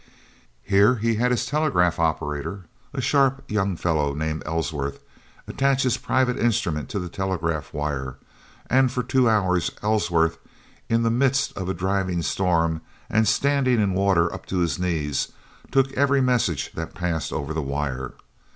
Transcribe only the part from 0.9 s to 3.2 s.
he had his telegraph operator, a